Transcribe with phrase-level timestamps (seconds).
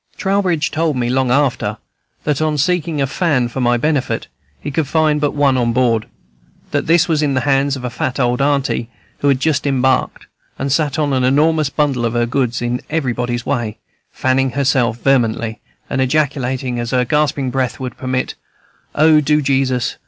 [0.17, 1.77] Trowbridge told me, long after,
[2.23, 4.25] that, on seeking a fan for my benefit,
[4.59, 6.07] he could find but one on board.
[6.71, 10.25] That was in the hands of a fat old "aunty," who had just embarked,
[10.57, 13.77] and sat on an enormous bundle of her goods, in everybody's way,
[14.11, 18.33] fanning herself vehemently, and ejaculating, as her gasping breath would permit,
[18.95, 19.21] "Oh!
[19.21, 19.97] Do, Jesus!